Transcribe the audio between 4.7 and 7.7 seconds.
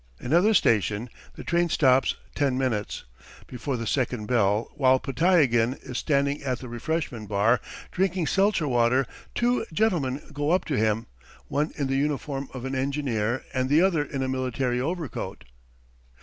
while Podtyagin is standing at the refreshment bar,